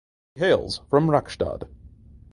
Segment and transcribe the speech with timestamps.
[0.33, 1.69] He hails from Rakkestad.